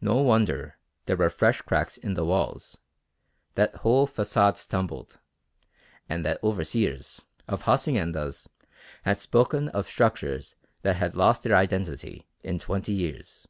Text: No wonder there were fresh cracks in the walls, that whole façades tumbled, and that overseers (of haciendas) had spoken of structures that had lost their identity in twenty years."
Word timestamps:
No 0.00 0.16
wonder 0.16 0.78
there 1.06 1.16
were 1.16 1.30
fresh 1.30 1.62
cracks 1.62 1.96
in 1.96 2.14
the 2.14 2.24
walls, 2.24 2.78
that 3.54 3.72
whole 3.86 4.08
façades 4.08 4.68
tumbled, 4.68 5.20
and 6.08 6.26
that 6.26 6.42
overseers 6.42 7.24
(of 7.46 7.62
haciendas) 7.62 8.48
had 9.04 9.20
spoken 9.20 9.68
of 9.68 9.86
structures 9.86 10.56
that 10.82 10.96
had 10.96 11.14
lost 11.14 11.44
their 11.44 11.54
identity 11.54 12.26
in 12.42 12.58
twenty 12.58 12.90
years." 12.94 13.46